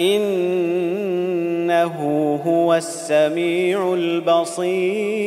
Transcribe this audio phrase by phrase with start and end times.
[0.00, 1.94] انه
[2.46, 5.20] هو السميع البصير.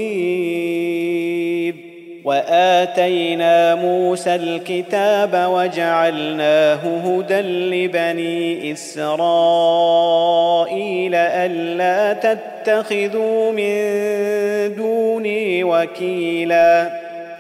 [2.26, 9.16] وآتينا موسى الكتاب وجعلناه هدى لبني إسرائيل
[11.16, 13.76] ألا تتخذوا من
[14.76, 16.90] دوني وكيلا.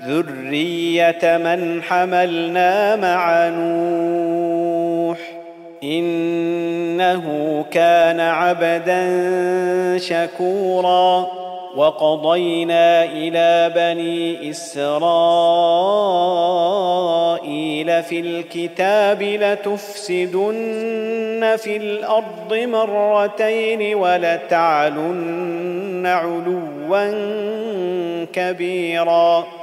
[0.07, 4.62] ذرية من حملنا مع نوح.
[5.83, 7.25] إنه
[7.71, 9.07] كان عبدا
[9.97, 11.27] شكورا
[11.75, 14.83] وقضينا إلى بني إسرائيل
[18.03, 20.63] في الكتاب لتفسدن
[21.57, 25.43] في الأرض مرتين ولتعلن
[26.05, 27.11] علوا
[28.33, 29.62] كبيرا.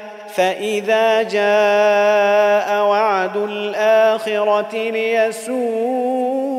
[0.35, 6.51] فاذا جاء وعد الاخره ليسوءوا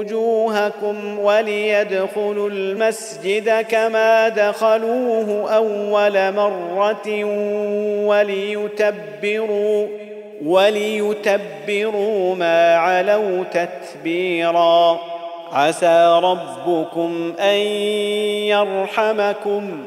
[0.00, 7.24] وجوهكم وليدخلوا المسجد كما دخلوه اول مره
[8.06, 9.86] وليتبروا
[10.44, 15.00] وليتبروا ما علوا تتبيرا
[15.52, 17.56] عسى ربكم ان
[18.46, 19.86] يرحمكم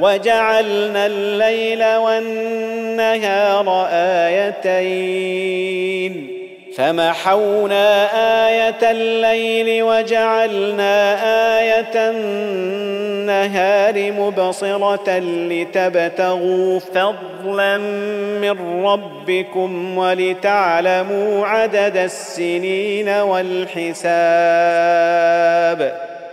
[0.00, 5.60] وجعلنا الليل والنهار آيتين.
[6.76, 8.08] فمحونا
[8.48, 11.16] آية الليل وجعلنا
[11.58, 17.78] آية النهار مبصرة لتبتغوا فضلا
[18.40, 24.00] من ربكم ولتعلموا عدد السنين والحساب.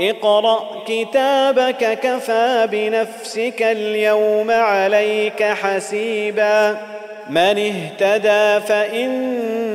[0.00, 6.76] اقرأ كتابك كفى بنفسك اليوم عليك حسيبا.
[7.30, 9.66] من اهتدى فإنما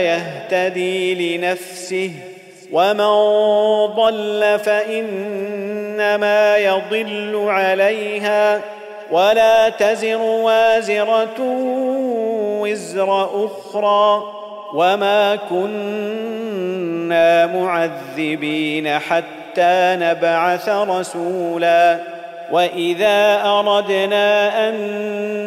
[0.00, 2.10] يهتدي لنفسه
[2.72, 3.06] ومن
[3.86, 8.60] ضل فإنما يضل عليها.
[9.10, 11.36] ولا تزر وازرة
[12.60, 14.22] وزر أخرى.
[14.76, 21.98] وما كنا معذبين حتى نبعث رسولا
[22.52, 24.74] واذا اردنا ان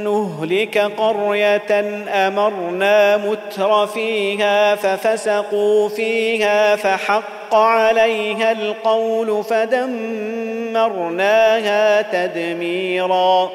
[0.04, 1.80] نهلك قريه
[2.28, 10.81] امرنا متر فيها ففسقوا فيها فحق عليها القول فدمرناها
[12.02, 13.50] تدميرا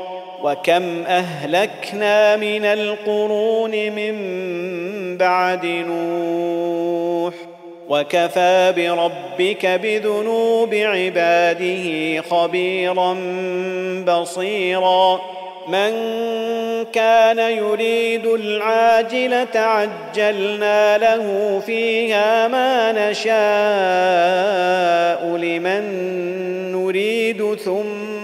[0.44, 4.16] وكم أهلكنا من القرون من
[5.16, 7.34] بعد نوح
[7.88, 13.16] وكفى بربك بذنوب عباده خبيرا
[14.06, 15.20] بصيرا.
[15.68, 15.92] من
[16.92, 23.36] كان يريد العاجلة عجلنا له فيها ما نشاء
[25.36, 25.82] لمن
[26.72, 28.23] نريد ثم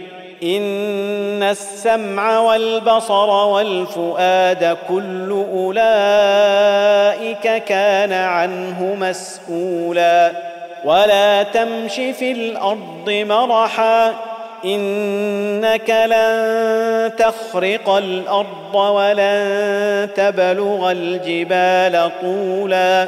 [0.43, 5.83] ان السمع والبصر والفؤاد كل اولئك
[7.63, 10.31] كان عنه مسؤولا
[10.85, 14.13] ولا تمش في الأرض مرحا
[14.65, 23.07] انك لن تخرق الأرض ولن تبلغ الجبال طولا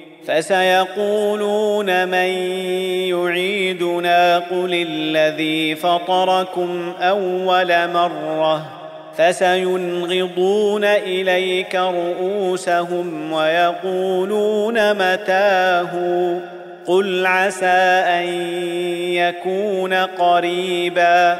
[0.31, 2.29] فسيقولون من
[3.11, 8.65] يعيدنا قل الذي فطركم أول مرة
[9.17, 15.91] فسينغضون إليك رؤوسهم ويقولون متاه
[16.87, 18.23] قل عسى أن
[19.13, 21.39] يكون قريبا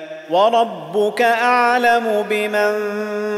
[0.31, 2.73] وربك أعلم بمن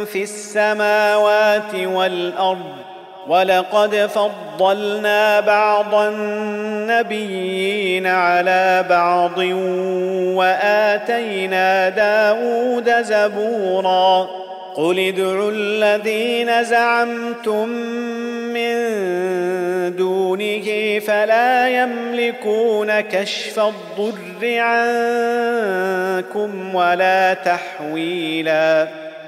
[0.06, 2.84] في السماوات والأرض
[3.28, 7.28] ولقد فضلنا بعض النبيين
[8.08, 9.38] على بعض
[10.38, 14.28] وآتينا داود زبورا
[14.76, 17.70] قل ادعوا الذين زعمتم
[18.54, 18.76] من
[19.96, 25.96] دونه فلا يملكون كشف الضر عنكم
[26.76, 28.88] ولا تحويلا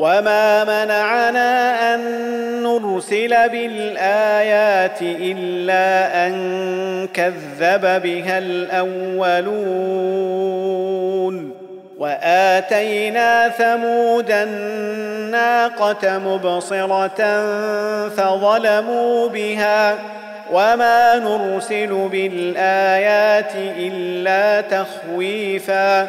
[0.00, 2.00] وما منعنا ان
[2.62, 6.34] نرسل بالايات الا ان
[7.14, 9.86] كذب بها الاولون
[11.98, 17.16] واتينا ثمود الناقه مبصره
[18.08, 19.94] فظلموا بها
[20.52, 26.08] وما نرسل بالايات الا تخويفا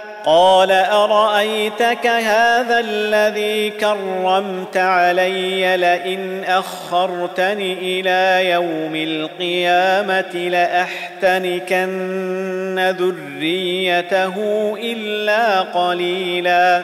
[0.25, 11.89] قال أرأيتك هذا الذي كرمت علي لئن أخرتني إلى يوم القيامة لأحتنكن
[12.99, 14.35] ذريته
[14.81, 16.83] إلا قليلا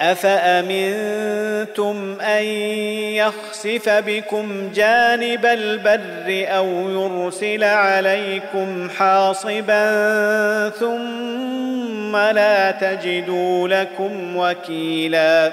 [0.00, 1.84] أفأمنتم
[2.20, 2.44] أن
[3.14, 15.52] يخسف بكم جانب البر أو يرسل عليكم حاصبا ثم لا تجدوا لكم وكيلا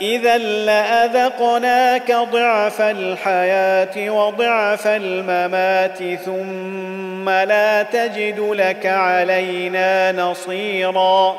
[0.00, 11.36] إذا لأذقناك ضعف الحياة وضعف الممات ثم لا تجد لك علينا نصيرا.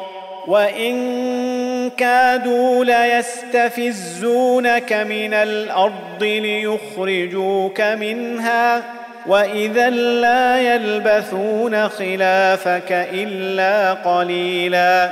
[0.48, 8.84] وإن كادوا ليستفزونك من الأرض ليخرجوك منها.
[9.28, 15.12] وإذا لا يلبثون خلافك إلا قليلا.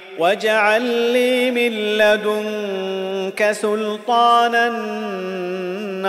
[0.21, 0.81] واجعل
[1.13, 4.69] لي من لدنك سلطانا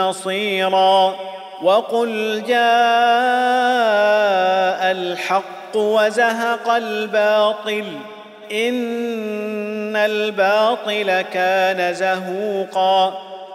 [0.01, 1.15] نصيرا
[1.63, 2.61] وقل جاء
[4.93, 7.85] الحق وزهق الباطل
[8.53, 13.32] ان الباطل كان زهوقا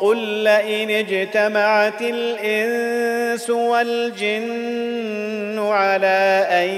[0.00, 6.68] قل لئن اجتمعت الإنس والجن على أن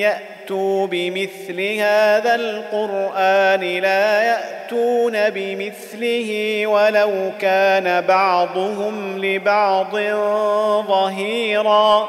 [0.00, 9.96] يأتوا بمثل هذا القرآن لا يأتون بمثله ولو كان بعضهم لبعض
[10.86, 12.08] ظهيرا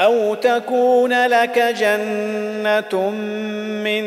[0.00, 3.10] أو تكون لك جنة
[3.84, 4.04] من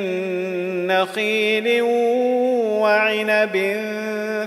[0.88, 1.82] نخيل
[2.82, 3.58] وعنب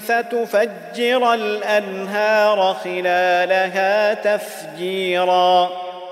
[0.00, 5.89] فتفجر الأنهار خلالها تفجيرا.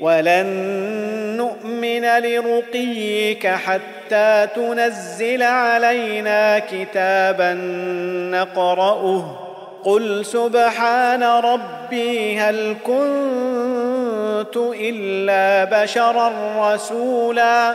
[0.00, 0.46] ولن
[1.36, 7.54] نؤمن لرقيك حتى تنزل علينا كتابا
[8.32, 9.42] نقرأه.
[9.84, 17.74] قل سبحان ربي هل كنت إلا بشرا رسولا.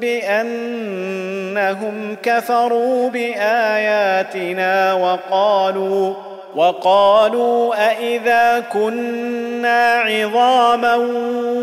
[0.00, 6.14] بأنهم كفروا بآياتنا وقالوا
[6.56, 10.96] وقالوا أإذا كنا عظاما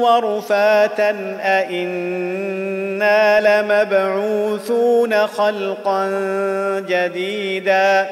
[0.02, 6.10] ورفاتا أإنا لمبعوثون خلقا
[6.88, 8.08] جديدا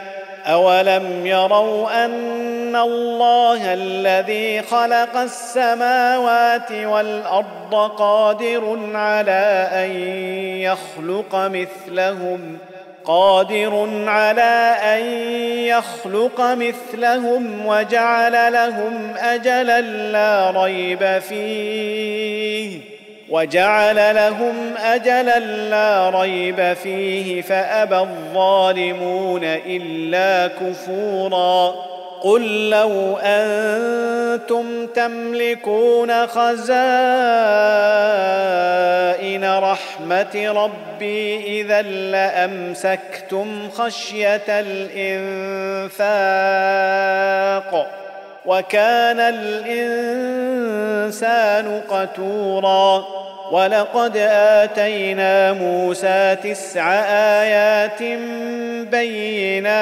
[0.45, 9.91] أولم يروا أن الله الذي خلق السماوات والأرض قادر على أن
[10.61, 15.05] يخلق مثلهم ۖ قادر على أن
[15.65, 22.94] يخلق مثلهم وجعل لهم اجلا لا ريب فيه.
[23.29, 31.75] وجعل لهم أجلا لا ريب فيه فأبى الظالمون إلا كفورا
[32.21, 36.55] قل لو أنتم تملكون خزائن
[39.45, 46.05] رحمة ربي إذا لأمسكتم خشية الإنفاق
[48.47, 50.65] وكان الإنسان
[51.89, 53.05] قتورا
[53.51, 56.93] ولقد آتينا موسى تسع
[57.41, 58.03] آيات
[58.91, 59.75] بينات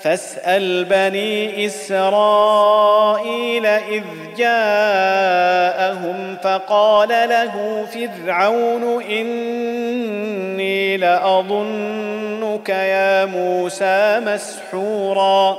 [0.00, 4.02] فاسأل بني إسرائيل إذ
[4.36, 15.58] جاءهم فقال له فرعون إني لأظنك يا موسى مسحورا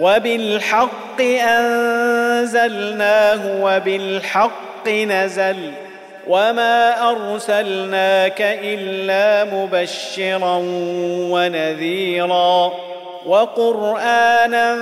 [0.00, 1.20] وبالحق
[2.00, 3.00] أنزلناه
[3.62, 5.72] وبالحق نزل
[6.28, 10.56] وما أرسلناك إلا مبشرا
[11.30, 12.72] ونذيرا
[13.26, 14.76] وقرآنا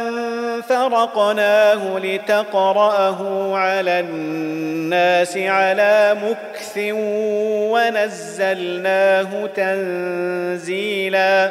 [0.68, 6.78] فرقناه لتقرأه على الناس على مكث
[7.72, 11.50] ونزلناه تنزيلا